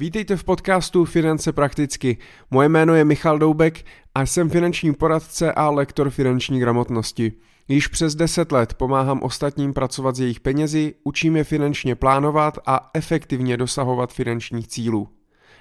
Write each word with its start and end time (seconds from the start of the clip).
Vítejte 0.00 0.36
v 0.36 0.44
podcastu 0.44 1.04
Finance 1.04 1.52
prakticky. 1.52 2.18
Moje 2.50 2.68
jméno 2.68 2.94
je 2.94 3.04
Michal 3.04 3.38
Doubek 3.38 3.84
a 4.14 4.22
jsem 4.22 4.50
finanční 4.50 4.94
poradce 4.94 5.52
a 5.52 5.70
lektor 5.70 6.10
finanční 6.10 6.60
gramotnosti. 6.60 7.32
Již 7.68 7.88
přes 7.88 8.14
10 8.14 8.52
let 8.52 8.74
pomáhám 8.74 9.22
ostatním 9.22 9.72
pracovat 9.72 10.16
s 10.16 10.20
jejich 10.20 10.40
penězi, 10.40 10.94
učím 11.04 11.36
je 11.36 11.44
finančně 11.44 11.94
plánovat 11.94 12.58
a 12.66 12.90
efektivně 12.94 13.56
dosahovat 13.56 14.12
finančních 14.12 14.68
cílů. 14.68 15.08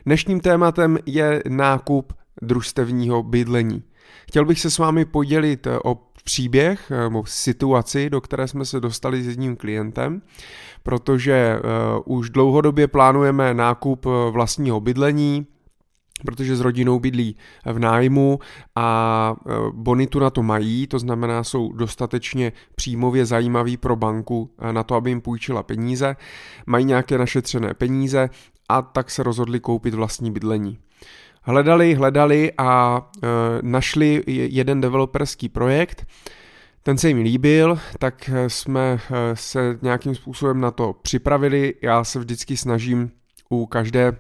Dnešním 0.06 0.40
tématem 0.40 0.98
je 1.06 1.44
nákup 1.50 2.14
družstevního 2.42 3.24
bydlení. 3.24 3.84
Chtěl 4.28 4.46
bych 4.46 4.60
se 4.60 4.72
s 4.72 4.78
vámi 4.78 5.06
podělit 5.06 5.68
o 5.84 5.96
příběh 6.24 6.90
nebo 6.90 7.24
situaci, 7.26 8.10
do 8.10 8.22
které 8.22 8.48
jsme 8.48 8.66
se 8.66 8.80
dostali 8.80 9.24
s 9.24 9.28
jedním 9.28 9.56
klientem, 9.56 10.22
protože 10.84 11.60
uh, 12.06 12.18
už 12.18 12.30
dlouhodobě 12.30 12.88
plánujeme 12.88 13.54
nákup 13.54 14.06
eh, 14.06 14.32
vlastního 14.32 14.80
bydlení, 14.80 15.48
protože 16.26 16.56
s 16.56 16.60
rodinou 16.60 17.00
bydlí 17.00 17.36
v 17.66 17.80
nájmu 17.80 18.40
a 18.76 19.36
eh, 19.40 19.52
bonitu 19.74 20.20
na 20.20 20.30
to 20.30 20.44
mají, 20.44 20.88
to 20.88 21.00
znamená, 21.00 21.44
jsou 21.44 21.74
dostatečně 21.74 22.52
příjmově 22.76 23.26
zajímaví 23.26 23.78
pro 23.78 23.96
banku 23.96 24.52
na 24.72 24.84
to, 24.84 24.96
aby 24.96 25.12
jim 25.12 25.22
půjčila 25.22 25.64
peníze, 25.64 26.16
mají 26.66 26.86
nějaké 26.86 27.18
našetřené 27.18 27.74
peníze 27.74 28.30
a 28.70 28.82
tak 28.82 29.12
se 29.12 29.24
rozhodli 29.24 29.60
koupit 29.60 29.94
vlastní 29.94 30.32
bydlení. 30.32 30.78
Hledali, 31.50 31.96
hledali 31.96 32.52
a 32.58 33.02
e, 33.02 33.28
našli 33.62 34.24
jeden 34.28 34.82
developerský 34.82 35.50
projekt, 35.50 36.06
ten 36.84 36.98
se 36.98 37.08
jim 37.08 37.18
líbil, 37.18 37.80
tak 38.00 38.30
jsme 38.48 39.00
e, 39.12 39.36
se 39.36 39.80
nějakým 39.82 40.16
způsobem 40.16 40.62
na 40.62 40.72
to 40.72 40.94
připravili. 41.02 41.74
Já 41.82 42.04
se 42.04 42.20
vždycky 42.20 42.58
snažím 42.58 43.12
u 43.50 43.66
každé 43.66 44.18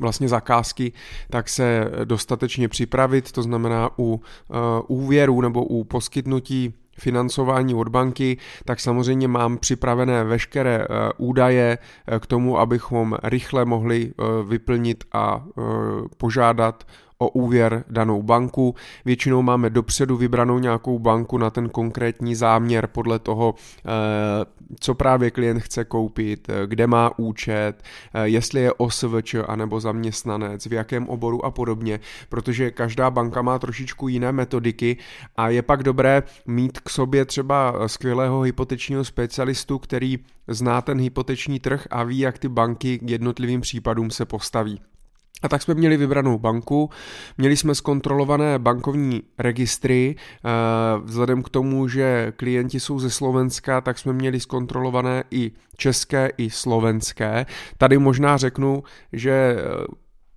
vlastně 0.00 0.28
zakázky, 0.28 0.92
tak 1.30 1.48
se 1.48 1.90
dostatečně 2.04 2.68
připravit, 2.68 3.32
to 3.32 3.42
znamená 3.42 3.90
u 3.98 4.22
úvěru 4.88 5.40
nebo 5.40 5.64
u 5.64 5.84
poskytnutí 5.84 6.74
financování 6.98 7.74
od 7.74 7.88
banky, 7.88 8.36
tak 8.64 8.80
samozřejmě 8.80 9.28
mám 9.28 9.58
připravené 9.58 10.24
veškeré 10.24 10.76
eh, 10.80 10.86
údaje 11.16 11.78
eh, 11.78 12.18
k 12.18 12.26
tomu, 12.26 12.58
abychom 12.58 13.16
rychle 13.22 13.64
mohli 13.64 14.12
eh, 14.12 14.22
vyplnit 14.48 15.04
a 15.12 15.44
požádat 16.16 16.84
o 17.18 17.28
úvěr 17.28 17.84
danou 17.90 18.22
banku. 18.22 18.74
Většinou 19.04 19.42
máme 19.42 19.70
dopředu 19.70 20.16
vybranou 20.16 20.58
nějakou 20.58 20.98
banku 20.98 21.38
na 21.38 21.50
ten 21.50 21.68
konkrétní 21.68 22.34
záměr 22.34 22.86
podle 22.86 23.18
toho, 23.18 23.54
eh, 23.78 23.90
co 24.80 24.94
právě 24.94 25.30
klient 25.30 25.60
chce 25.60 25.84
koupit, 25.84 26.48
eh, 26.48 26.66
kde 26.66 26.86
má 26.86 27.18
účet, 27.18 27.72
eh, 28.14 28.28
jestli 28.28 28.60
je 28.60 28.72
OSVČ 28.72 29.34
anebo 29.48 29.80
zaměstnanec, 29.80 30.66
v 30.66 30.72
jakém 30.72 31.08
oboru 31.08 31.44
a 31.44 31.50
podobně, 31.50 32.00
protože 32.28 32.70
každá 32.70 33.10
banka 33.10 33.42
má 33.42 33.58
trošičku 33.58 34.08
jiné 34.08 34.32
metodiky 34.32 34.96
a 35.36 35.48
je 35.48 35.62
pak 35.62 35.82
dobré 35.82 36.22
mít 36.46 36.80
k 36.80 36.90
sobě 36.90 37.24
třeba 37.24 37.88
skvělého 37.88 38.40
hypotečního 38.40 39.04
specialistu, 39.04 39.78
který 39.78 40.18
zná 40.48 40.82
ten 40.82 41.00
hypoteční 41.00 41.60
trh 41.60 41.86
a 41.90 42.02
ví, 42.02 42.18
jak 42.18 42.38
ty 42.38 42.48
banky 42.48 42.98
k 42.98 43.10
jednotlivým 43.10 43.60
případům 43.60 44.10
se 44.10 44.24
postaví. 44.24 44.80
A 45.42 45.48
tak 45.48 45.62
jsme 45.62 45.74
měli 45.74 45.96
vybranou 45.96 46.38
banku, 46.38 46.90
měli 47.38 47.56
jsme 47.56 47.74
zkontrolované 47.74 48.58
bankovní 48.58 49.22
registry, 49.38 50.16
eh, 50.16 50.48
vzhledem 51.04 51.42
k 51.42 51.48
tomu, 51.48 51.88
že 51.88 52.32
klienti 52.36 52.80
jsou 52.80 52.98
ze 52.98 53.10
Slovenska, 53.10 53.80
tak 53.80 53.98
jsme 53.98 54.12
měli 54.12 54.40
zkontrolované 54.40 55.24
i 55.30 55.52
české, 55.76 56.30
i 56.36 56.50
slovenské. 56.50 57.46
Tady 57.78 57.98
možná 57.98 58.36
řeknu, 58.36 58.82
že 59.12 59.30
eh, 59.30 59.84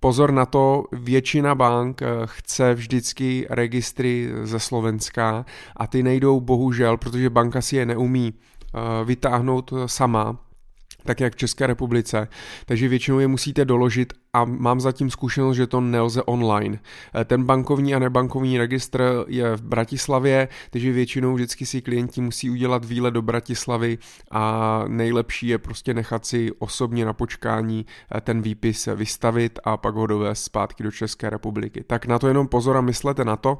pozor 0.00 0.32
na 0.32 0.46
to, 0.46 0.84
většina 0.92 1.54
bank 1.54 2.02
eh, 2.02 2.06
chce 2.24 2.74
vždycky 2.74 3.46
registry 3.50 4.30
ze 4.42 4.60
Slovenska 4.60 5.44
a 5.76 5.86
ty 5.86 6.02
nejdou 6.02 6.40
bohužel, 6.40 6.96
protože 6.96 7.30
banka 7.30 7.60
si 7.60 7.76
je 7.76 7.86
neumí 7.86 8.34
vytáhnout 9.04 9.72
sama, 9.86 10.38
tak 11.04 11.20
jak 11.20 11.32
v 11.32 11.36
České 11.36 11.66
republice, 11.66 12.28
takže 12.66 12.88
většinou 12.88 13.18
je 13.18 13.28
musíte 13.28 13.64
doložit 13.64 14.12
a 14.34 14.44
mám 14.44 14.80
zatím 14.80 15.10
zkušenost, 15.10 15.56
že 15.56 15.66
to 15.66 15.80
nelze 15.80 16.22
online. 16.22 16.78
Eh, 17.14 17.24
ten 17.24 17.44
bankovní 17.44 17.94
a 17.94 17.98
nebankovní 17.98 18.58
registr 18.58 19.24
je 19.28 19.56
v 19.56 19.62
Bratislavě, 19.62 20.48
takže 20.70 20.92
většinou 20.92 21.34
vždycky 21.34 21.66
si 21.66 21.82
klienti 21.82 22.20
musí 22.20 22.50
udělat 22.50 22.84
výlet 22.84 23.10
do 23.10 23.22
Bratislavy 23.22 23.98
a 24.30 24.84
nejlepší 24.88 25.48
je 25.48 25.58
prostě 25.58 25.94
nechat 25.94 26.26
si 26.26 26.52
osobně 26.58 27.04
na 27.04 27.12
počkání 27.12 27.86
eh, 28.14 28.20
ten 28.20 28.42
výpis 28.42 28.88
vystavit 28.94 29.58
a 29.64 29.76
pak 29.76 29.94
ho 29.94 30.06
dovést 30.06 30.44
zpátky 30.44 30.82
do 30.82 30.90
České 30.90 31.30
republiky. 31.30 31.84
Tak 31.86 32.06
na 32.06 32.18
to 32.18 32.28
jenom 32.28 32.48
pozor 32.48 32.76
a 32.76 32.80
myslete 32.80 33.24
na 33.24 33.36
to. 33.36 33.58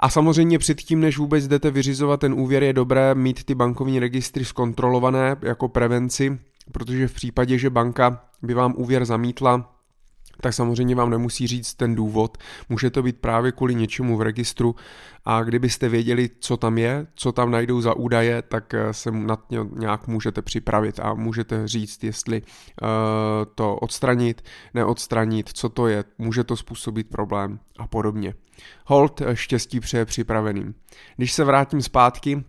A 0.00 0.08
samozřejmě 0.08 0.58
předtím, 0.58 1.00
než 1.00 1.18
vůbec 1.18 1.48
jdete 1.48 1.70
vyřizovat 1.70 2.20
ten 2.20 2.32
úvěr, 2.32 2.62
je 2.62 2.72
dobré 2.72 3.14
mít 3.14 3.44
ty 3.44 3.54
bankovní 3.54 3.98
registry 3.98 4.44
zkontrolované 4.44 5.36
jako 5.42 5.68
prevenci, 5.68 6.38
protože 6.72 7.08
v 7.08 7.14
případě, 7.14 7.58
že 7.58 7.70
banka 7.70 8.24
by 8.42 8.54
vám 8.54 8.74
úvěr 8.76 9.04
zamítla, 9.04 9.76
tak 10.40 10.54
samozřejmě 10.54 10.94
vám 10.94 11.10
nemusí 11.10 11.46
říct 11.46 11.74
ten 11.74 11.94
důvod. 11.94 12.38
Může 12.68 12.90
to 12.90 13.02
být 13.02 13.20
právě 13.20 13.52
kvůli 13.52 13.74
něčemu 13.74 14.16
v 14.16 14.22
registru 14.22 14.74
a 15.24 15.42
kdybyste 15.42 15.88
věděli, 15.88 16.30
co 16.40 16.56
tam 16.56 16.78
je, 16.78 17.06
co 17.14 17.32
tam 17.32 17.50
najdou 17.50 17.80
za 17.80 17.96
údaje, 17.96 18.42
tak 18.42 18.74
eh, 18.74 18.92
se 18.92 19.10
na 19.10 19.38
ně 19.50 19.58
nějak 19.72 20.06
můžete 20.06 20.42
připravit 20.42 21.00
a 21.00 21.14
můžete 21.14 21.68
říct, 21.68 22.04
jestli 22.04 22.42
uh, 22.42 22.88
to 23.54 23.76
odstranit, 23.76 24.42
neodstranit, 24.74 25.50
co 25.52 25.68
to 25.68 25.86
je, 25.86 26.04
může 26.18 26.44
to 26.44 26.56
způsobit 26.56 27.08
problém 27.08 27.58
a 27.78 27.86
podobně. 27.86 28.34
Hold 28.84 29.20
eh, 29.20 29.36
štěstí 29.36 29.80
přeje 29.80 30.04
připraveným. 30.04 30.74
Když 31.16 31.32
se 31.32 31.44
vrátím 31.44 31.82
zpátky, 31.82 32.44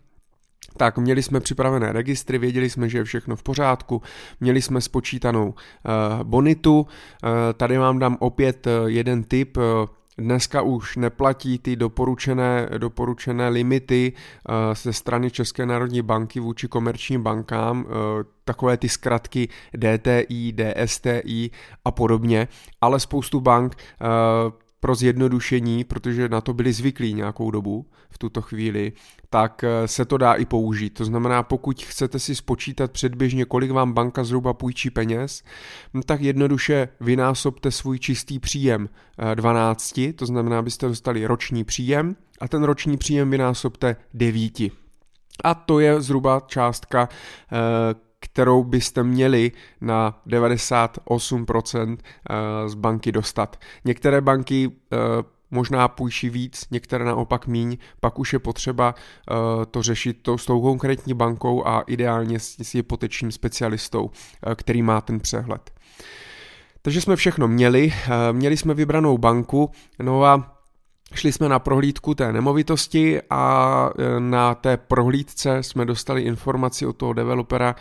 tak 0.78 0.98
měli 0.98 1.24
jsme 1.24 1.40
připravené 1.40 1.92
registry, 1.92 2.38
věděli 2.38 2.70
jsme, 2.70 2.90
že 2.90 2.98
je 2.98 3.04
všechno 3.04 3.36
v 3.36 3.44
pořádku, 3.44 4.02
měli 4.40 4.62
jsme 4.62 4.82
spočítanou 4.82 5.48
uh, 5.48 5.54
bonitu, 6.24 6.80
uh, 6.80 7.30
tady 7.54 7.78
vám 7.78 8.00
dám 8.00 8.18
opět 8.20 8.68
uh, 8.68 8.88
jeden 8.88 9.24
tip, 9.24 9.58
Dneska 10.20 10.62
už 10.62 10.96
neplatí 10.96 11.60
ty 11.60 11.76
doporučené, 11.76 12.70
doporučené 12.78 13.50
limity 13.50 14.14
ze 14.84 14.94
strany 14.94 15.32
České 15.32 15.66
národní 15.66 16.02
banky 16.02 16.40
vůči 16.40 16.68
komerčním 16.68 17.24
bankám, 17.24 17.86
takové 18.46 18.78
ty 18.78 18.90
zkratky 18.90 19.50
DTI, 19.78 20.54
DSTI 20.54 21.52
a 21.86 21.92
podobně, 21.92 22.48
ale 22.82 23.00
spoustu 23.00 23.42
bank 23.42 23.76
pro 24.80 24.96
zjednodušení, 24.96 25.84
protože 25.84 26.30
na 26.30 26.42
to 26.42 26.54
byli 26.54 26.74
zvyklí 26.74 27.14
nějakou 27.14 27.52
dobu 27.52 27.86
v 28.10 28.18
tuto 28.18 28.42
chvíli, 28.42 28.94
tak 29.30 29.64
eh, 29.64 29.88
se 29.88 30.06
to 30.06 30.18
dá 30.18 30.34
i 30.34 30.46
použít. 30.46 30.90
To 30.90 31.06
znamená, 31.06 31.44
pokud 31.44 31.84
chcete 31.84 32.20
si 32.20 32.36
spočítat 32.36 32.92
předběžně, 32.92 33.46
kolik 33.46 33.72
vám 33.72 33.94
banka 33.94 34.24
zhruba 34.24 34.54
půjčí 34.54 34.90
peněz, 34.90 35.44
tak 36.06 36.22
jednoduše 36.22 36.90
vynásobte 37.00 37.72
svůj 37.72 38.00
čistý 38.00 38.40
příjem 38.40 38.90
12, 39.36 39.98
eh, 39.98 40.14
to 40.14 40.26
znamená, 40.26 40.60
abyste 40.60 40.88
dostali 40.88 41.26
roční 41.26 41.64
příjem 41.64 42.16
a 42.42 42.48
ten 42.48 42.64
roční 42.64 42.98
příjem 42.98 43.30
vynásobte 43.30 43.96
9. 44.14 44.72
A 45.44 45.54
to 45.54 45.80
je 45.80 46.02
zhruba 46.02 46.42
částka, 46.48 47.10
eh, 47.52 48.07
kterou 48.20 48.64
byste 48.64 49.04
měli 49.04 49.52
na 49.82 50.22
98% 50.28 51.98
z 52.68 52.74
banky 52.74 53.12
dostat. 53.12 53.60
Některé 53.86 54.22
banky 54.22 54.72
možná 55.52 55.88
půjčí 55.88 56.30
víc, 56.30 56.66
některé 56.72 57.06
naopak 57.06 57.48
míň, 57.48 57.78
pak 58.00 58.20
už 58.20 58.34
je 58.34 58.40
potřeba 58.40 58.96
uh, 58.96 59.66
to 59.66 59.82
řešit 59.82 60.18
to, 60.22 60.38
s 60.38 60.46
tou 60.46 60.62
konkrétní 60.62 61.14
bankou 61.14 61.68
a 61.68 61.82
ideálně 61.82 62.40
s, 62.40 62.74
hypotečním 62.74 63.32
specialistou, 63.32 64.12
který 64.56 64.82
má 64.82 65.02
ten 65.02 65.20
přehled. 65.20 65.72
Takže 66.82 67.02
jsme 67.02 67.16
všechno 67.16 67.48
měli, 67.48 67.94
měli 68.32 68.58
jsme 68.58 68.74
vybranou 68.74 69.18
banku, 69.18 69.72
no 70.00 70.24
a 70.24 70.54
Šli 71.14 71.32
jsme 71.32 71.50
na 71.50 71.60
prohlídku 71.60 72.16
té 72.16 72.34
nemovitosti 72.34 73.22
a 73.30 73.90
na 74.20 74.56
té 74.56 74.78
prohlídce 74.78 75.64
jsme 75.64 75.86
dostali 75.86 76.22
informaci 76.22 76.86
od 76.86 76.98
toho 76.98 77.14
developera, 77.14 77.76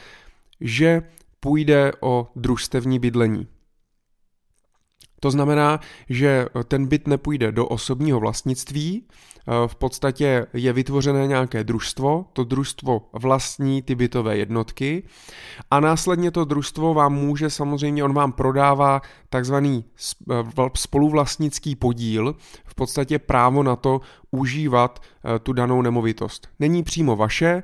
že 0.61 1.03
půjde 1.41 1.93
o 2.01 2.29
družstevní 2.37 2.99
bydlení. 2.99 3.47
To 5.21 5.31
znamená, 5.31 5.81
že 6.09 6.47
ten 6.69 6.87
byt 6.87 7.07
nepůjde 7.07 7.53
do 7.53 7.67
osobního 7.67 8.21
vlastnictví, 8.21 9.07
v 9.67 9.77
podstatě 9.77 10.47
je 10.53 10.73
vytvořené 10.73 11.27
nějaké 11.27 11.65
družstvo, 11.65 12.27
to 12.33 12.45
družstvo 12.45 13.11
vlastní 13.13 13.83
ty 13.83 13.95
bytové 13.95 14.37
jednotky 14.37 15.03
a 15.71 15.81
následně 15.81 16.31
to 16.31 16.45
družstvo 16.45 16.95
vám 16.95 17.15
může 17.15 17.51
samozřejmě, 17.51 18.05
on 18.05 18.13
vám 18.13 18.33
prodává 18.33 19.03
takzvaný 19.31 19.85
spoluvlastnický 20.75 21.77
podíl, 21.77 22.35
v 22.65 22.75
podstatě 22.75 23.19
právo 23.19 23.63
na 23.63 23.77
to 23.77 24.01
užívat 24.31 25.03
eh, 25.03 25.39
tu 25.39 25.53
danou 25.53 25.83
nemovitost. 25.83 26.49
Není 26.61 26.83
přímo 26.83 27.17
vaše, 27.17 27.47
eh, 27.47 27.63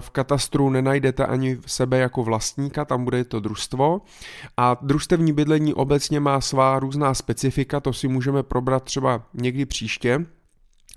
v 0.00 0.10
katastru 0.10 0.70
nenajdete 0.70 1.26
ani 1.26 1.58
sebe 1.66 1.98
jako 1.98 2.22
vlastníka, 2.22 2.84
tam 2.84 3.04
bude 3.04 3.24
to 3.24 3.40
družstvo 3.40 4.00
a 4.56 4.76
družstevní 4.82 5.32
bydlení 5.32 5.74
obecně 5.74 6.20
má 6.20 6.40
svá 6.40 6.78
různá 6.78 7.14
specifika, 7.14 7.80
to 7.80 7.92
si 7.92 8.08
můžeme 8.08 8.42
probrat 8.42 8.84
třeba 8.84 9.22
někdy 9.34 9.66
příště, 9.66 10.26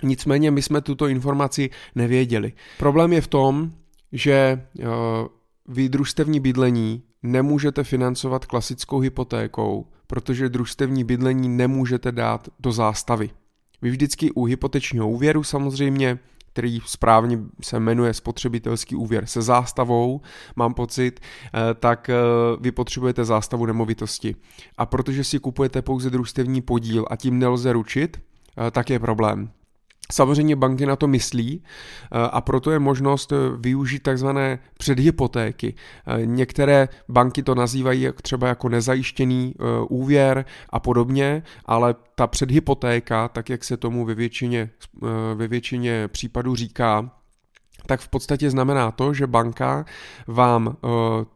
Nicméně 0.04 0.52
my 0.52 0.62
jsme 0.62 0.82
tuto 0.82 1.08
informaci 1.08 1.70
nevěděli. 1.96 2.54
Problém 2.78 3.14
je 3.14 3.22
v 3.22 3.28
tom, 3.28 3.72
že 4.12 4.62
vy 5.68 5.90
družstevní 5.90 6.40
bydlení 6.40 7.04
nemůžete 7.24 7.84
financovat 7.84 8.46
klasickou 8.46 9.00
hypotékou, 9.00 9.88
protože 10.08 10.50
družstevní 10.50 11.04
bydlení 11.04 11.50
nemůžete 11.50 12.12
dát 12.12 12.50
do 12.60 12.72
zástavy. 12.72 13.30
Vy 13.84 13.90
vždycky 13.90 14.32
u 14.32 14.46
hypotečního 14.46 15.10
úvěru 15.10 15.44
samozřejmě, 15.44 16.20
který 16.54 16.80
správně 16.86 17.40
se 17.62 17.80
jmenuje 17.80 18.14
spotřebitelský 18.14 18.96
úvěr 18.96 19.26
se 19.26 19.42
zástavou, 19.42 20.22
mám 20.56 20.74
pocit, 20.74 21.20
eh, 21.20 21.74
tak 21.74 22.10
eh, 22.10 22.16
vy 22.60 22.72
potřebujete 22.72 23.26
zástavu 23.26 23.66
nemovitosti. 23.66 24.36
A 24.78 24.86
protože 24.86 25.24
si 25.24 25.40
kupujete 25.40 25.82
pouze 25.82 26.10
družstevní 26.10 26.62
podíl 26.62 27.06
a 27.10 27.16
tím 27.16 27.40
nelze 27.40 27.74
ručit, 27.74 28.22
eh, 28.68 28.72
tak 28.72 28.90
je 28.90 29.00
problém. 29.00 29.50
Samozřejmě 30.12 30.56
banky 30.56 30.86
na 30.86 30.96
to 30.96 31.08
myslí 31.08 31.64
eh, 31.64 32.08
a 32.32 32.42
proto 32.42 32.72
je 32.72 32.80
možnost 32.80 33.32
eh, 33.32 33.36
využít 33.58 34.04
takzvané 34.04 34.60
předhypotéky. 34.78 35.76
Eh, 36.08 36.26
některé 36.26 36.90
banky 37.10 37.44
to 37.44 37.56
nazývají 37.56 38.08
třeba 38.22 38.48
jako 38.48 38.70
nezajištěný 38.70 39.56
úvěr 39.90 40.46
a 40.70 40.80
podobně, 40.80 41.44
ale 41.66 41.96
ta 42.16 42.28
předhypotéka, 42.28 43.28
tak 43.28 43.50
jak 43.50 43.64
se 43.64 43.78
tomu 43.78 44.06
ve 44.06 44.16
většině, 44.16 44.70
ve 45.36 45.48
většině 45.48 46.08
případů 46.08 46.56
říká, 46.56 47.12
tak 47.86 48.00
v 48.00 48.08
podstatě 48.08 48.50
znamená 48.50 48.92
to, 48.92 49.14
že 49.14 49.28
banka 49.28 49.86
vám 50.28 50.78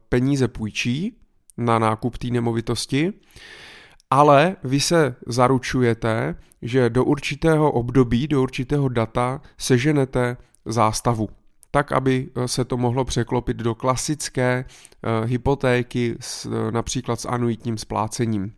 peníze 0.09 0.47
půjčí 0.47 1.17
na 1.57 1.79
nákup 1.79 2.17
té 2.17 2.27
nemovitosti, 2.27 3.13
ale 4.11 4.55
vy 4.63 4.79
se 4.79 5.15
zaručujete, 5.27 6.35
že 6.61 6.89
do 6.89 7.03
určitého 7.03 7.71
období, 7.71 8.27
do 8.27 8.41
určitého 8.41 8.89
data 8.89 9.41
seženete 9.57 10.37
zástavu 10.65 11.29
tak, 11.71 11.91
aby 11.91 12.29
eh, 12.35 12.47
se 12.47 12.65
to 12.65 12.77
mohlo 12.77 13.05
překlopit 13.05 13.57
do 13.57 13.75
klasické 13.75 14.65
uh, 14.65 15.29
hypotéky 15.29 16.15
s, 16.19 16.45
uh, 16.45 16.71
například 16.71 17.19
s 17.19 17.25
anuitním 17.25 17.77
splácením. 17.77 18.53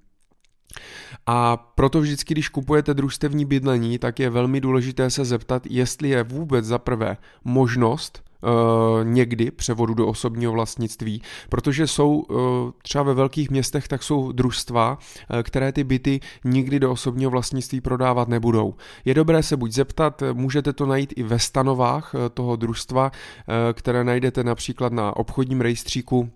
A 1.26 1.58
proto 1.58 2.02
vždycky, 2.02 2.34
když 2.34 2.50
kupujete 2.50 2.94
družstevní 2.94 3.46
bydlení, 3.46 4.00
tak 4.00 4.20
je 4.20 4.30
velmi 4.30 4.62
důležité 4.62 5.10
se 5.10 5.26
zeptat, 5.26 5.64
jestli 5.70 6.10
je 6.10 6.24
vůbec 6.24 6.66
za 6.66 6.78
prvé 6.78 7.18
možnost 7.44 8.24
Uh, 8.44 9.04
někdy 9.04 9.52
převodu 9.52 9.94
do 9.94 10.08
osobního 10.08 10.52
vlastnictví, 10.52 11.22
protože 11.50 11.88
jsou 11.88 12.16
uh, 12.16 12.38
třeba 12.82 13.04
ve 13.04 13.14
velkých 13.14 13.50
městech, 13.50 13.88
tak 13.88 14.04
jsou 14.04 14.32
družstva, 14.32 14.98
uh, 14.98 15.40
které 15.44 15.72
ty 15.72 15.84
byty 15.84 16.20
nikdy 16.44 16.80
do 16.80 16.92
osobního 16.92 17.32
vlastnictví 17.32 17.82
prodávat 17.82 18.28
nebudou. 18.28 18.76
Je 19.06 19.14
dobré 19.14 19.44
se 19.44 19.58
buď 19.58 19.72
zeptat, 19.72 20.24
můžete 20.34 20.74
to 20.74 20.86
najít 20.86 21.14
i 21.16 21.24
ve 21.24 21.40
stanovách 21.40 22.16
toho 22.34 22.56
družstva, 22.56 23.12
které 23.74 24.04
najdete 24.04 24.44
například 24.44 24.94
na 24.94 25.16
obchodním 25.16 25.62
rejstříku 25.62 26.30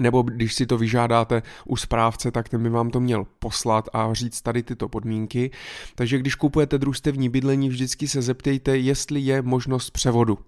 nebo 0.00 0.22
když 0.22 0.54
si 0.54 0.66
to 0.66 0.78
vyžádáte 0.78 1.42
u 1.64 1.76
správce, 1.76 2.30
tak 2.30 2.48
ten 2.48 2.62
by 2.62 2.68
vám 2.68 2.90
to 2.90 3.00
měl 3.00 3.26
poslat 3.38 3.88
a 3.92 4.14
říct 4.14 4.42
tady 4.42 4.62
tyto 4.62 4.88
podmínky. 4.88 5.50
Takže 5.94 6.18
když 6.18 6.34
kupujete 6.34 6.78
družstevní 6.78 7.28
bydlení, 7.28 7.68
vždycky 7.68 8.08
se 8.08 8.22
zeptejte, 8.22 8.78
jestli 8.78 9.20
je 9.20 9.42
možnost 9.42 9.90
převodu. 9.90 10.38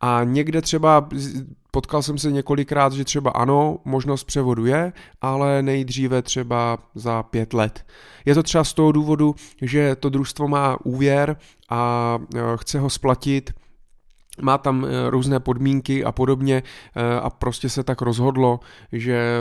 A 0.00 0.20
někde 0.24 0.62
třeba 0.62 1.08
potkal 1.70 2.02
jsem 2.02 2.18
se 2.18 2.32
několikrát, 2.32 2.92
že 2.92 3.04
třeba 3.04 3.30
ano, 3.30 3.78
možnost 3.84 4.24
převodu 4.24 4.66
je, 4.66 4.92
ale 5.20 5.62
nejdříve 5.62 6.22
třeba 6.22 6.78
za 6.94 7.22
pět 7.22 7.54
let. 7.54 7.86
Je 8.24 8.34
to 8.34 8.42
třeba 8.42 8.64
z 8.64 8.72
toho 8.72 8.92
důvodu, 8.92 9.34
že 9.62 9.96
to 9.96 10.08
družstvo 10.08 10.48
má 10.48 10.78
úvěr 10.84 11.36
a 11.70 12.18
e, 12.34 12.38
chce 12.56 12.78
ho 12.78 12.90
splatit 12.90 13.50
má 14.40 14.58
tam 14.58 14.84
e, 14.84 15.10
různé 15.10 15.40
podmínky 15.40 16.04
a 16.04 16.12
podobně 16.12 16.62
e, 16.94 17.20
a 17.20 17.30
prostě 17.30 17.68
se 17.68 17.84
tak 17.84 18.02
rozhodlo, 18.02 18.60
že 18.92 19.40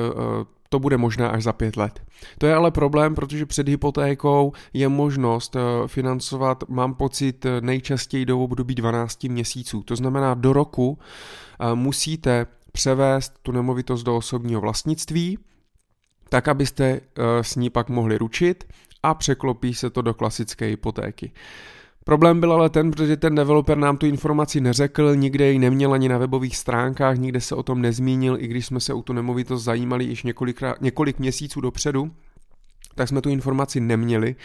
to 0.70 0.80
bude 0.80 0.98
možné 0.98 1.30
až 1.30 1.44
za 1.44 1.54
pět 1.54 1.78
let. 1.78 2.02
To 2.38 2.46
je 2.46 2.56
ale 2.56 2.72
problém, 2.72 3.16
protože 3.16 3.46
před 3.46 3.68
hypotékou 3.68 4.54
je 4.74 4.90
možnost 4.90 5.56
eh, 5.56 5.88
financovat, 5.88 6.64
mám 6.70 6.96
pocit, 6.96 7.46
nejčastěji 7.60 8.26
do 8.26 8.40
období 8.40 8.76
12 8.76 9.24
měsíců. 9.24 9.84
To 9.84 9.96
znamená, 9.96 10.34
do 10.34 10.54
roku 10.54 11.00
eh, 11.60 11.76
musíte 11.76 12.46
převést 12.72 13.34
tu 13.42 13.52
nemovitost 13.52 14.04
do 14.04 14.16
osobního 14.16 14.62
vlastnictví, 14.62 15.38
tak 16.30 16.48
abyste 16.48 16.86
eh, 16.86 17.00
s 17.42 17.56
ní 17.56 17.70
pak 17.70 17.90
mohli 17.90 18.18
ručit 18.18 18.64
a 19.04 19.14
překlopí 19.14 19.74
se 19.74 19.90
to 19.90 20.02
do 20.02 20.14
klasické 20.14 20.66
hypotéky. 20.66 21.32
Problém 22.08 22.40
byl 22.40 22.54
ale 22.54 22.70
ten, 22.70 22.92
protože 22.92 23.18
ten 23.18 23.36
developer 23.36 23.78
nám 23.78 23.98
tu 23.98 24.06
informaci 24.06 24.62
neřekl, 24.62 25.16
nikde 25.16 25.52
ji 25.52 25.60
neměl 25.60 25.94
ani 25.94 26.10
na 26.10 26.18
webových 26.18 26.58
stránkách, 26.58 27.18
nikde 27.18 27.42
se 27.42 27.56
o 27.56 27.64
tom 27.64 27.82
nezmínil, 27.82 28.38
i 28.40 28.48
když 28.48 28.66
jsme 28.66 28.80
se 28.80 28.94
o 28.94 29.02
tu 29.02 29.14
nemovitost 29.14 29.64
zajímali 29.64 30.04
již 30.04 30.24
několik 30.82 31.20
měsíců 31.20 31.62
dopředu 31.62 32.12
tak 32.96 33.08
jsme 33.08 33.22
tu 33.22 33.30
informaci 33.30 33.80
neměli. 33.80 34.36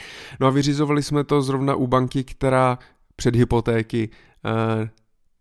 No 0.41 0.47
a 0.47 0.50
vyřizovali 0.50 1.03
jsme 1.03 1.25
to 1.25 1.43
zrovna 1.43 1.75
u 1.75 1.87
banky, 1.87 2.25
která 2.25 2.79
před 3.17 3.37
hypotéky 3.37 4.09
eh, 4.44 4.91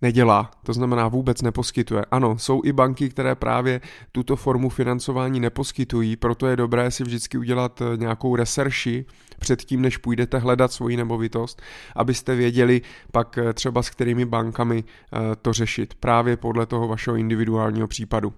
nedělá, 0.02 0.52
to 0.64 0.74
znamená 0.74 1.08
vůbec 1.08 1.42
neposkytuje. 1.42 2.06
Ano, 2.12 2.38
jsou 2.38 2.62
i 2.66 2.72
banky, 2.72 3.10
které 3.10 3.36
právě 3.36 3.82
tuto 4.12 4.36
formu 4.36 4.70
financování 4.70 5.40
neposkytují, 5.40 6.16
proto 6.16 6.48
je 6.48 6.56
dobré 6.56 6.92
si 6.92 7.04
vždycky 7.04 7.38
udělat 7.38 7.82
eh, 7.82 7.98
nějakou 7.98 8.36
reserši 8.36 9.06
předtím, 9.40 9.82
než 9.82 9.98
půjdete 9.98 10.38
hledat 10.38 10.72
svoji 10.72 10.98
nemovitost, 10.98 11.62
abyste 11.96 12.36
věděli 12.36 12.82
pak 13.12 13.38
eh, 13.38 13.54
třeba 13.54 13.84
s 13.84 13.90
kterými 13.90 14.26
bankami 14.26 14.84
eh, 14.84 15.20
to 15.42 15.54
řešit, 15.54 15.94
právě 15.94 16.38
podle 16.38 16.66
toho 16.66 16.88
vašeho 16.88 17.18
individuálního 17.18 17.88
případu. 17.88 18.34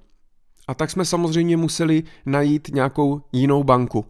A 0.67 0.73
tak 0.73 0.91
jsme 0.91 1.05
samozřejmě 1.05 1.57
museli 1.57 2.03
najít 2.25 2.67
nějakou 2.73 3.21
jinou 3.31 3.63
banku. 3.63 4.05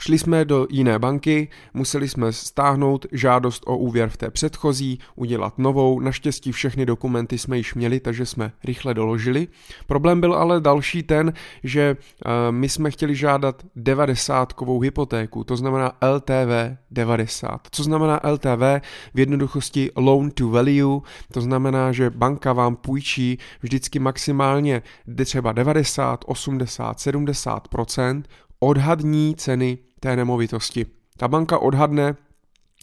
Šli 0.00 0.18
jsme 0.18 0.44
do 0.44 0.66
jiné 0.70 0.98
banky, 0.98 1.48
museli 1.74 2.08
jsme 2.08 2.32
stáhnout 2.32 3.06
žádost 3.12 3.62
o 3.66 3.76
úvěr 3.76 4.08
v 4.08 4.16
té 4.16 4.30
předchozí, 4.30 4.98
udělat 5.14 5.58
novou, 5.58 6.00
naštěstí 6.00 6.52
všechny 6.52 6.86
dokumenty 6.86 7.38
jsme 7.38 7.56
již 7.56 7.74
měli, 7.74 8.00
takže 8.00 8.26
jsme 8.26 8.52
rychle 8.64 8.94
doložili. 8.94 9.48
Problém 9.86 10.20
byl 10.20 10.34
ale 10.34 10.60
další 10.60 11.02
ten, 11.02 11.32
že 11.64 11.96
uh, 11.96 12.32
my 12.50 12.68
jsme 12.68 12.90
chtěli 12.90 13.14
žádat 13.14 13.62
90-kovou 13.76 14.80
hypotéku, 14.80 15.44
to 15.44 15.56
znamená 15.56 15.92
LTV 16.14 16.78
90. 16.90 17.60
Co 17.70 17.82
znamená 17.82 18.20
LTV? 18.30 18.80
V 19.14 19.18
jednoduchosti 19.18 19.90
loan 19.96 20.30
to 20.30 20.48
value, 20.48 21.00
to 21.32 21.40
znamená, 21.40 21.92
že 21.92 22.10
banka 22.10 22.52
vám 22.52 22.76
půjčí 22.76 23.38
vždycky 23.60 23.98
maximálně 23.98 24.82
třeba 25.24 25.52
90, 25.52 26.24
80, 26.26 26.96
70% 26.96 28.22
odhadní 28.60 29.34
ceny 29.36 29.78
té 30.00 30.16
nemovitosti. 30.16 30.86
Ta 31.16 31.28
banka 31.28 31.58
odhadne 31.58 32.16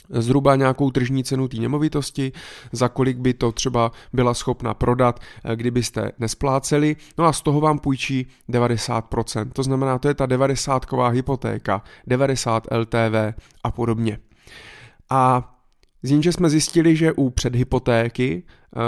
zhruba 0.10 0.56
nějakou 0.56 0.92
tržní 0.92 1.24
cenu 1.24 1.48
té 1.48 1.58
nemovitosti, 1.58 2.32
za 2.72 2.88
kolik 2.88 3.18
by 3.18 3.34
to 3.34 3.52
třeba 3.52 3.92
byla 4.14 4.34
schopna 4.34 4.74
prodat, 4.74 5.20
eh, 5.44 5.56
kdybyste 5.56 6.12
nespláceli, 6.20 6.96
no 7.18 7.26
a 7.26 7.34
z 7.34 7.42
toho 7.42 7.62
vám 7.62 7.80
půjčí 7.80 8.28
90%. 8.50 9.54
To 9.54 9.64
znamená, 9.64 10.00
to 10.00 10.08
je 10.08 10.14
ta 10.14 10.26
90ková 10.26 11.08
hypotéka, 11.08 11.84
90 12.08 12.68
LTV 12.72 13.34
a 13.64 13.72
podobně. 13.72 14.20
A 15.10 15.50
z 16.04 16.12
Jinže 16.12 16.32
jsme 16.32 16.50
zjistili, 16.50 16.96
že 16.96 17.14
u 17.14 17.30
předhypotéky, 17.30 18.44
eh, 18.44 18.80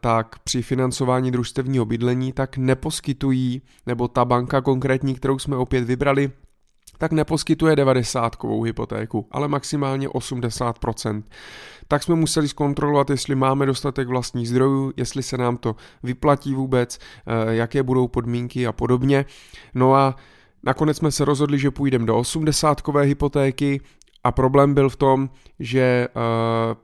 tak 0.00 0.38
při 0.38 0.62
financování 0.62 1.30
družstevního 1.30 1.84
bydlení, 1.84 2.32
tak 2.32 2.56
neposkytují, 2.56 3.62
nebo 3.86 4.08
ta 4.08 4.24
banka 4.24 4.60
konkrétní, 4.60 5.14
kterou 5.14 5.38
jsme 5.38 5.56
opět 5.56 5.84
vybrali, 5.84 6.30
tak 6.98 7.12
neposkytuje 7.12 7.76
90kovou 7.76 8.62
hypotéku, 8.62 9.26
ale 9.30 9.48
maximálně 9.48 10.08
80%. 10.08 11.22
Tak 11.88 12.02
jsme 12.02 12.14
museli 12.14 12.48
zkontrolovat, 12.48 13.10
jestli 13.10 13.34
máme 13.34 13.66
dostatek 13.66 14.08
vlastních 14.08 14.48
zdrojů, 14.48 14.92
jestli 14.96 15.22
se 15.22 15.38
nám 15.38 15.56
to 15.56 15.76
vyplatí 16.02 16.54
vůbec, 16.54 16.98
eh, 16.98 17.54
jaké 17.54 17.82
budou 17.82 18.08
podmínky 18.08 18.66
a 18.66 18.72
podobně. 18.72 19.24
No 19.74 19.94
a 19.94 20.16
nakonec 20.62 20.96
jsme 20.96 21.10
se 21.10 21.24
rozhodli, 21.24 21.58
že 21.58 21.70
půjdeme 21.70 22.06
do 22.06 22.16
80kové 22.16 23.00
hypotéky, 23.00 23.80
a 24.24 24.32
problém 24.32 24.74
byl 24.74 24.88
v 24.88 24.96
tom, 24.96 25.30
že 25.60 26.08
uh, 26.08 26.22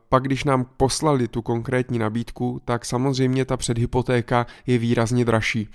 pak 0.08 0.22
když 0.22 0.44
nám 0.44 0.66
poslali 0.76 1.28
tu 1.28 1.42
konkrétní 1.42 1.98
nabídku, 1.98 2.60
tak 2.64 2.84
samozřejmě 2.84 3.44
ta 3.44 3.56
předhypotéka 3.56 4.46
je 4.66 4.78
výrazně 4.78 5.24
dražší 5.24 5.68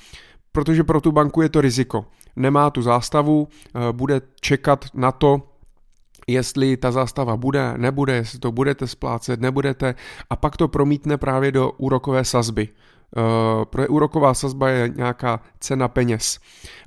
protože 0.56 0.84
pro 0.84 1.02
tu 1.02 1.12
banku 1.12 1.42
je 1.42 1.50
to 1.50 1.62
riziko. 1.62 2.06
Nemá 2.36 2.70
tu 2.70 2.82
zástavu, 2.82 3.48
eh, 3.52 3.80
bude 3.92 4.22
čekat 4.42 4.86
na 4.94 5.12
to, 5.12 5.42
jestli 6.28 6.78
ta 6.78 6.92
zástava 6.92 7.38
bude, 7.38 7.74
nebude, 7.78 8.16
jestli 8.16 8.40
to 8.40 8.52
budete 8.52 8.88
splácet, 8.88 9.42
nebudete 9.42 9.96
a 10.30 10.36
pak 10.36 10.58
to 10.58 10.68
promítne 10.68 11.18
právě 11.18 11.52
do 11.52 11.72
úrokové 11.72 12.26
sazby. 12.26 12.70
Uh, 13.16 13.66
pro 13.66 13.88
úroková 13.88 14.34
sazba 14.34 14.70
je 14.70 14.90
nějaká 14.90 15.40
cena 15.60 15.88
peněz 15.88 16.40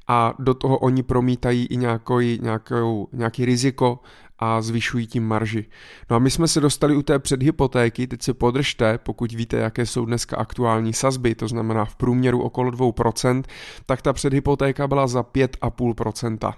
a 0.09 0.35
do 0.39 0.55
toho 0.55 0.79
oni 0.79 1.03
promítají 1.03 1.67
i 1.67 1.77
nějaký, 1.77 2.39
nějakou, 2.43 3.09
nějaký 3.13 3.45
riziko 3.45 4.01
a 4.39 4.63
zvyšují 4.63 5.07
tím 5.07 5.27
marži. 5.27 5.67
No 6.11 6.17
a 6.17 6.19
my 6.19 6.31
jsme 6.31 6.49
se 6.49 6.61
dostali 6.61 6.97
u 6.97 7.03
té 7.03 7.19
předhypotéky, 7.19 8.07
teď 8.07 8.23
se 8.23 8.35
podržte, 8.35 8.99
pokud 8.99 9.33
víte, 9.33 9.57
jaké 9.57 9.87
jsou 9.87 10.05
dneska 10.05 10.37
aktuální 10.37 10.93
sazby, 10.93 11.35
to 11.35 11.49
znamená 11.49 11.85
v 11.85 11.97
průměru 11.97 12.43
okolo 12.43 12.71
2%, 12.71 13.43
tak 13.87 14.03
ta 14.03 14.13
předhypotéka 14.13 14.89
byla 14.89 15.07
za 15.07 15.23
5,5%. 15.23 16.53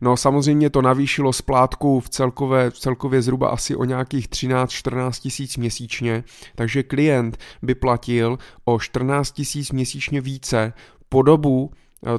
No 0.00 0.16
samozřejmě 0.16 0.70
to 0.70 0.82
navýšilo 0.82 1.32
splátku 1.32 2.00
v, 2.00 2.08
celkové, 2.08 2.70
v 2.70 2.78
celkově 2.78 3.22
zhruba 3.22 3.48
asi 3.48 3.76
o 3.76 3.84
nějakých 3.84 4.28
13-14 4.28 5.10
tisíc 5.22 5.56
měsíčně, 5.56 6.24
takže 6.54 6.82
klient 6.82 7.38
by 7.62 7.74
platil 7.74 8.38
o 8.64 8.78
14 8.78 9.32
tisíc 9.32 9.72
měsíčně 9.72 10.20
více 10.20 10.72
po 11.08 11.22
dobu 11.22 11.70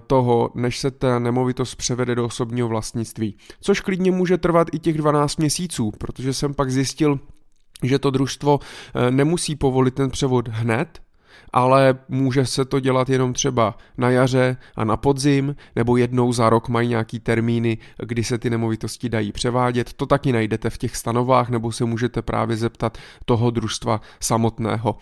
toho, 0.08 0.50
než 0.56 0.80
se 0.80 0.92
ta 0.92 1.20
nemovitost 1.20 1.75
převede 1.75 2.16
do 2.16 2.25
osobního 2.25 2.68
vlastnictví. 2.68 3.38
Což 3.62 3.82
klidně 3.82 4.12
může 4.12 4.38
trvat 4.38 4.68
i 4.72 4.80
těch 4.80 4.98
12 4.98 5.38
měsíců, 5.38 5.92
protože 5.98 6.34
jsem 6.34 6.54
pak 6.54 6.72
zjistil, 6.72 7.20
že 7.84 8.00
to 8.00 8.12
družstvo 8.12 8.60
eh, 8.60 9.12
nemusí 9.12 9.56
povolit 9.56 9.94
ten 9.94 10.10
převod 10.10 10.48
hned, 10.48 11.02
ale 11.54 11.96
může 12.10 12.46
se 12.46 12.66
to 12.66 12.80
dělat 12.80 13.10
jenom 13.10 13.34
třeba 13.34 13.78
na 13.98 14.10
jaře 14.10 14.58
a 14.75 14.84
na 14.84 14.98
podzim, 14.98 15.56
nebo 15.75 15.98
jednou 15.98 16.34
za 16.34 16.50
rok 16.50 16.70
mají 16.70 16.90
nějaký 16.90 17.20
termíny, 17.20 17.78
kdy 18.04 18.24
se 18.24 18.38
ty 18.38 18.50
nemovitosti 18.50 19.10
dají 19.10 19.32
převádět. 19.32 19.94
To 19.94 20.06
taky 20.06 20.32
najdete 20.32 20.70
v 20.70 20.78
těch 20.78 20.96
stanovách, 20.96 21.50
nebo 21.50 21.72
se 21.72 21.86
můžete 21.86 22.22
právě 22.22 22.58
zeptat 22.58 22.98
toho 23.25 23.52
družstva 23.52 24.02
samotného. 24.20 24.98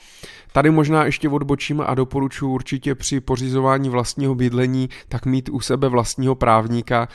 Tady 0.53 0.71
možná 0.71 1.05
ještě 1.05 1.29
odbočím 1.29 1.81
a 1.81 1.95
doporučuji 1.95 2.49
určitě 2.49 2.95
při 2.95 3.19
pořizování 3.19 3.89
vlastního 3.89 4.35
bydlení 4.35 4.89
tak 5.09 5.25
mít 5.25 5.49
u 5.49 5.59
sebe 5.59 5.89
vlastního 5.89 6.35
právníka, 6.35 7.07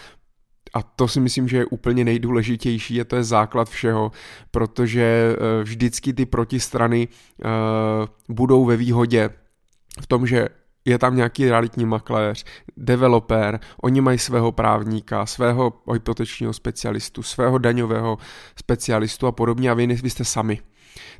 a 0.77 0.83
to 0.83 1.09
si 1.09 1.21
myslím, 1.21 1.49
že 1.49 1.57
je 1.57 1.67
úplně 1.67 2.05
nejdůležitější 2.05 3.01
a 3.01 3.05
to 3.05 3.17
je 3.17 3.25
základ 3.25 3.69
všeho, 3.69 4.13
protože 4.51 5.03
eh, 5.03 5.63
vždycky 5.65 6.13
ty 6.13 6.27
protistrany 6.27 7.09
eh, 7.09 7.49
budou 8.29 8.65
ve 8.65 8.77
výhodě 8.77 9.31
v 10.01 10.07
tom, 10.07 10.27
že 10.27 10.49
je 10.85 10.99
tam 10.99 11.17
nějaký 11.17 11.49
realitní 11.49 11.85
makléř, 11.85 12.45
developer, 12.77 13.61
oni 13.83 14.01
mají 14.01 14.19
svého 14.19 14.53
právníka, 14.53 15.27
svého 15.27 15.73
hypotečního 15.93 16.53
specialistu, 16.53 17.23
svého 17.23 17.59
daňového 17.59 18.19
specialistu 18.59 19.27
a 19.27 19.33
podobně 19.33 19.71
a 19.71 19.75
vy, 19.75 19.87
vy 19.87 20.11
jste 20.11 20.25
sami. 20.25 20.61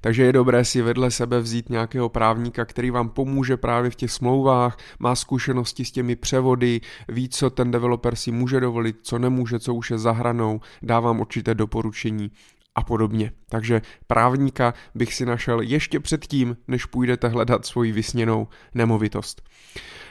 Takže 0.01 0.23
je 0.23 0.33
dobré 0.33 0.65
si 0.65 0.83
vedle 0.83 1.11
sebe 1.11 1.41
vzít 1.41 1.71
nějakého 1.71 2.09
právníka, 2.09 2.65
který 2.65 2.91
vám 2.91 3.09
pomůže 3.09 3.57
právě 3.57 3.91
v 3.91 3.97
těch 3.97 4.11
smlouvách, 4.11 4.79
má 4.99 5.15
zkušenosti 5.15 5.85
s 5.85 5.93
těmi 5.93 6.17
převody, 6.17 6.81
ví, 7.09 7.29
co 7.29 7.51
ten 7.51 7.71
developer 7.71 8.17
si 8.17 8.33
může 8.33 8.61
dovolit, 8.61 8.97
co 9.03 9.19
nemůže, 9.19 9.59
co 9.59 9.75
už 9.75 9.91
je 9.91 9.99
za 9.99 10.13
hranou, 10.13 10.61
dá 10.83 11.01
vám 11.01 11.21
určité 11.21 11.55
doporučení 11.55 12.31
a 12.75 12.83
podobně. 12.85 13.33
Takže 13.49 13.83
právníka 14.07 14.75
bych 14.95 15.15
si 15.15 15.27
našel 15.27 15.61
ještě 15.61 16.01
předtím, 16.01 16.57
než 16.69 16.85
půjdete 16.85 17.29
hledat 17.29 17.67
svoji 17.67 17.93
vysněnou 17.93 18.49
nemovitost. 18.75 19.43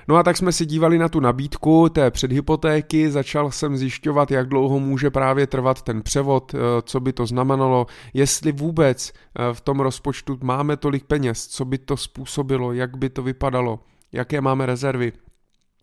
No 0.08 0.16
a 0.16 0.24
tak 0.24 0.38
jsme 0.38 0.52
si 0.52 0.66
dívali 0.66 0.98
na 0.98 1.10
tu 1.10 1.20
nabídku 1.20 1.90
té 1.90 2.12
předhypotéky, 2.12 3.12
začal 3.12 3.52
jsem 3.52 3.78
zjišťovat, 3.78 4.32
jak 4.32 4.50
dlouho 4.50 4.80
může 4.80 5.10
právě 5.10 5.48
trvat 5.48 5.82
ten 5.82 6.02
převod, 6.02 6.54
eh, 6.54 6.58
co 6.82 7.00
by 7.00 7.14
to 7.14 7.26
znamenalo, 7.26 7.86
jestli 8.14 8.52
vůbec 8.52 9.14
eh, 9.14 9.54
v 9.54 9.62
tom 9.62 9.80
rozpočtu 9.80 10.40
máme 10.42 10.78
tolik 10.78 11.04
peněz, 11.06 11.48
co 11.48 11.66
by 11.66 11.78
to 11.78 11.98
způsobilo, 11.98 12.74
jak 12.74 12.98
by 12.98 13.10
to 13.10 13.24
vypadalo, 13.24 13.80
jaké 14.12 14.42
máme 14.42 14.66
rezervy 14.66 15.14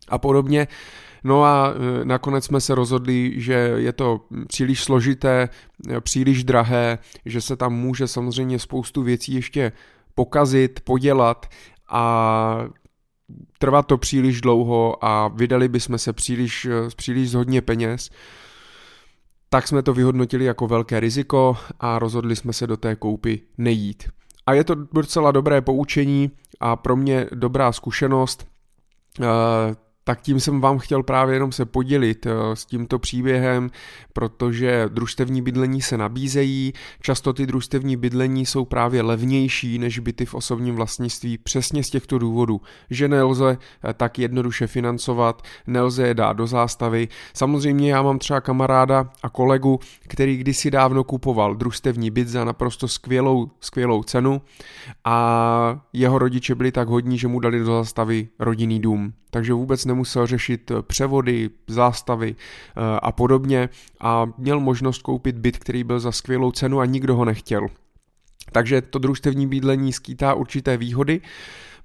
a 0.09 0.19
podobně. 0.19 0.69
No 1.25 1.45
a 1.45 1.73
eh, 1.75 2.05
nakonec 2.05 2.45
jsme 2.45 2.61
se 2.61 2.75
rozhodli, 2.75 3.33
že 3.37 3.55
je 3.76 3.93
to 3.93 4.21
příliš 4.49 4.85
složité, 4.85 5.49
příliš 6.00 6.45
drahé, 6.45 6.99
že 7.26 7.41
se 7.41 7.57
tam 7.57 7.75
může 7.75 8.09
samozřejmě 8.09 8.59
spoustu 8.59 9.02
věcí 9.02 9.35
ještě 9.35 9.73
pokazit, 10.14 10.81
podělat 10.81 11.47
a 11.88 12.64
trvá 13.59 13.83
to 13.83 13.99
příliš 13.99 14.41
dlouho 14.41 15.05
a 15.05 15.29
vydali 15.29 15.69
bychom 15.69 15.99
se 15.99 16.12
příliš, 16.12 16.69
příliš 16.97 17.35
hodně 17.35 17.62
peněz, 17.62 18.11
tak 19.49 19.69
jsme 19.69 19.83
to 19.83 19.95
vyhodnotili 19.95 20.45
jako 20.45 20.67
velké 20.67 21.01
riziko 21.01 21.57
a 21.81 21.99
rozhodli 21.99 22.37
jsme 22.37 22.53
se 22.53 22.67
do 22.67 22.77
té 22.77 22.97
koupy 22.97 23.41
nejít. 23.59 24.09
A 24.47 24.55
je 24.55 24.65
to 24.65 24.75
docela 24.75 25.33
dobré 25.33 25.61
poučení 25.61 26.31
a 26.61 26.77
pro 26.77 26.97
mě 26.97 27.27
dobrá 27.35 27.73
zkušenost. 27.73 28.47
Tak 30.05 30.21
tím 30.21 30.41
jsem 30.41 30.61
vám 30.61 30.79
chtěl 30.79 31.03
právě 31.03 31.37
jenom 31.37 31.53
se 31.53 31.65
podělit 31.65 32.27
eh, 32.27 32.57
s 32.57 32.65
tímto 32.65 32.99
příběhem, 32.99 33.71
protože 34.13 34.85
družstevní 34.89 35.43
bydlení 35.43 35.83
se 35.83 35.97
nabízejí, 35.97 36.73
často 37.03 37.33
ty 37.33 37.47
družstevní 37.47 37.97
bydlení 37.97 38.47
jsou 38.47 38.65
právě 38.65 39.03
levnější 39.03 39.79
než 39.79 39.99
byty 39.99 40.27
v 40.27 40.35
osobním 40.35 40.75
vlastnictví 40.75 41.39
přesně 41.39 41.85
z 41.85 41.91
těchto 41.91 42.19
důvodů, 42.19 42.61
že 42.91 43.09
nelze 43.09 43.59
eh, 43.85 43.95
tak 43.95 44.19
jednoduše 44.19 44.67
financovat, 44.67 45.43
nelze 45.67 46.07
je 46.07 46.15
dát 46.15 46.33
do 46.33 46.47
zástavy. 46.47 47.09
Samozřejmě 47.35 47.93
já 47.93 48.03
mám 48.03 48.19
třeba 48.19 48.41
kamaráda 48.41 49.11
a 49.23 49.29
kolegu, 49.29 49.81
který 50.09 50.37
kdysi 50.37 50.71
dávno 50.71 51.05
kupoval 51.05 51.55
družstevní 51.55 52.11
byt 52.11 52.29
za 52.29 52.45
naprosto 52.45 52.89
skvělou, 52.89 53.51
skvělou 53.61 54.03
cenu 54.03 54.43
a 55.05 55.81
jeho 55.93 56.19
rodiče 56.19 56.55
byli 56.55 56.73
tak 56.73 56.89
hodní, 56.89 57.19
že 57.19 57.29
mu 57.29 57.41
dali 57.41 57.59
do 57.59 57.65
zástavy 57.65 58.29
rodinný 58.39 58.81
dům. 58.81 59.13
Takže 59.31 59.53
vůbec 59.53 59.85
nemusel 59.93 60.27
řešit 60.27 60.71
eh, 60.71 60.83
převody, 60.83 61.51
zástavy 61.67 62.35
eh, 62.35 62.81
a 63.03 63.13
podobně 63.13 63.69
a 64.01 64.27
měl 64.39 64.61
možnost 64.61 65.03
koupit 65.03 65.39
byt, 65.39 65.59
který 65.59 65.85
byl 65.85 66.01
za 66.01 66.13
skvělou 66.13 66.51
cenu 66.53 66.81
a 66.81 66.87
nikdo 66.87 67.17
ho 67.17 67.25
nechtěl. 67.25 67.67
Takže 68.53 68.83
to 68.83 68.99
družstevní 68.99 69.47
bydlení 69.47 69.93
skýtá 69.93 70.35
určité 70.35 70.77
výhody. 70.77 71.21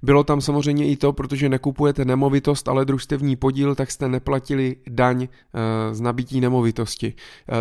Bylo 0.02 0.24
tam 0.24 0.40
samozřejmě 0.40 0.88
i 0.88 0.96
to, 0.96 1.12
protože 1.12 1.48
nekupujete 1.48 2.04
nemovitost, 2.04 2.68
ale 2.68 2.84
družstevní 2.84 3.36
podíl, 3.36 3.74
tak 3.74 3.90
jste 3.90 4.08
neplatili 4.08 4.76
daň 4.88 5.28
eh, 5.28 5.94
z 5.94 6.00
nabití 6.00 6.40
nemovitosti. 6.40 7.14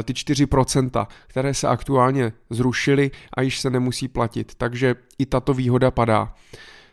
Ty 0.03 0.13
4%, 0.13 1.07
které 1.27 1.53
se 1.53 1.67
aktuálně 1.67 2.33
zrušily 2.49 3.11
a 3.33 3.41
již 3.41 3.59
se 3.59 3.69
nemusí 3.69 4.07
platit. 4.07 4.55
Takže 4.57 4.95
i 5.19 5.25
tato 5.25 5.53
výhoda 5.53 5.91
padá 5.91 6.33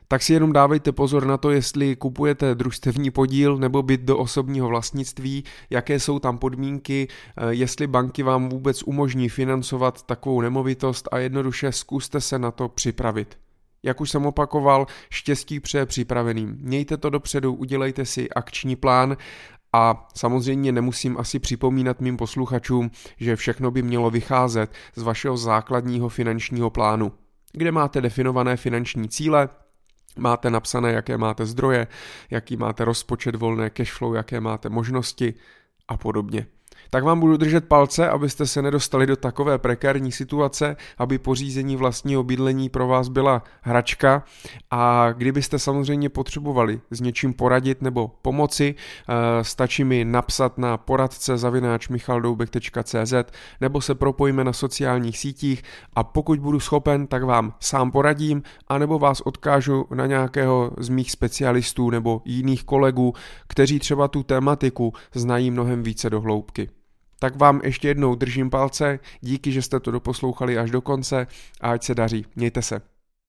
tak 0.09 0.23
si 0.23 0.33
jenom 0.33 0.53
dávejte 0.53 0.93
pozor 0.93 1.27
na 1.27 1.37
to, 1.37 1.51
jestli 1.51 1.97
kupujete 1.97 2.55
družstevní 2.55 3.11
podíl 3.11 3.57
nebo 3.57 3.83
byt 3.83 4.01
do 4.01 4.19
osobního 4.19 4.69
vlastnictví, 4.69 5.45
jaké 5.71 6.01
jsou 6.01 6.19
tam 6.19 6.39
podmínky, 6.39 7.09
eh, 7.09 7.55
jestli 7.55 7.87
banky 7.87 8.23
vám 8.23 8.49
vůbec 8.49 8.83
umožní 8.83 9.29
financovat 9.29 10.03
takovou 10.03 10.41
nemovitost 10.41 11.09
a 11.13 11.19
jednoduše 11.19 11.73
zkuste 11.73 12.21
se 12.21 12.39
na 12.39 12.51
to 12.51 12.69
připravit. 12.69 13.39
Jak 13.83 14.01
už 14.01 14.11
jsem 14.11 14.27
opakoval, 14.27 14.87
štěstí 15.11 15.61
přeje 15.61 15.87
připraveným. 15.87 16.57
Mějte 16.61 16.97
to 16.97 17.11
dopředu, 17.11 17.55
udělejte 17.55 18.05
si 18.05 18.31
akční 18.31 18.77
plán 18.77 19.17
a 19.73 20.09
samozřejmě 20.15 20.73
nemusím 20.73 21.17
asi 21.19 21.39
připomínat 21.39 22.01
mým 22.01 22.17
posluchačům, 22.17 22.91
že 23.17 23.37
všechno 23.37 23.71
by 23.71 23.83
mělo 23.83 24.11
vycházet 24.11 24.73
z 24.97 25.03
vašeho 25.03 25.37
základního 25.37 26.09
finančního 26.09 26.71
plánu, 26.71 27.13
kde 27.53 27.73
máte 27.73 28.01
definované 28.01 28.57
finanční 28.57 29.09
cíle, 29.09 29.49
máte 30.17 30.51
napsané, 30.51 30.93
jaké 30.93 31.19
máte 31.19 31.47
zdroje, 31.47 31.87
jaký 32.31 32.57
máte 32.57 32.85
rozpočet 32.85 33.35
volné 33.35 33.71
cashflow, 33.71 34.15
jaké 34.15 34.41
máte 34.41 34.69
možnosti 34.69 35.35
a 35.89 35.97
podobně 35.97 36.47
tak 36.91 37.05
vám 37.05 37.21
budu 37.21 37.37
držet 37.37 37.69
palce, 37.69 38.09
abyste 38.09 38.47
se 38.47 38.63
nedostali 38.63 39.07
do 39.07 39.17
takové 39.17 39.59
prekární 39.59 40.13
situace, 40.13 40.77
aby 40.99 41.19
pořízení 41.19 41.77
vlastního 41.77 42.23
bydlení 42.23 42.69
pro 42.69 42.87
vás 42.87 43.09
byla 43.09 43.43
hračka 43.63 44.25
a 44.71 45.13
kdybyste 45.13 45.59
samozřejmě 45.59 46.09
potřebovali 46.09 46.81
s 46.91 47.01
něčím 47.01 47.35
poradit 47.35 47.83
nebo 47.83 48.11
pomoci, 48.23 48.75
eh, 49.09 49.45
stačí 49.45 49.85
mi 49.85 50.05
napsat 50.05 50.59
na 50.59 50.77
poradce 50.77 51.39
zavináč 51.39 51.89
michaldoubek.cz 51.89 53.15
nebo 53.61 53.81
se 53.81 53.95
propojíme 53.95 54.45
na 54.45 54.53
sociálních 54.53 55.19
sítích 55.19 55.63
a 55.97 56.05
pokud 56.05 56.39
budu 56.39 56.61
schopen, 56.61 57.07
tak 57.07 57.25
vám 57.25 57.55
sám 57.61 57.91
poradím 57.91 58.43
anebo 58.69 58.99
vás 58.99 59.21
odkážu 59.21 59.87
na 59.95 60.07
nějakého 60.07 60.71
z 60.79 60.89
mých 60.89 61.11
specialistů 61.11 61.91
nebo 61.91 62.23
jiných 62.25 62.65
kolegů, 62.65 63.15
kteří 63.47 63.79
třeba 63.79 64.09
tu 64.09 64.23
tématiku 64.23 64.93
znají 65.15 65.51
mnohem 65.51 65.83
více 65.83 66.11
do 66.11 66.21
hloubky. 66.21 66.64
Tak 67.25 67.37
vám 67.37 67.61
ještě 67.65 67.89
jednou 67.89 68.15
držím 68.15 68.51
palce, 68.51 68.99
díky, 69.21 69.53
že 69.53 69.63
jste 69.63 69.81
to 69.81 69.91
doposlouchali 69.91 70.59
až 70.59 70.71
do 70.71 70.81
konce 70.81 71.27
a 71.61 71.71
ať 71.71 71.85
se 71.85 71.95
daří. 71.95 72.27
Mějte 72.37 72.63
se. 72.63 72.94